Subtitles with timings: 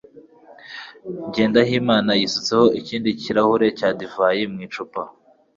[1.33, 5.01] Jyendayimana yisutseho ikindi kirahure cya divayi mu icupa